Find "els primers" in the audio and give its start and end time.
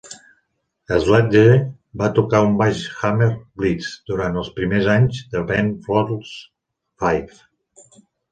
4.43-4.89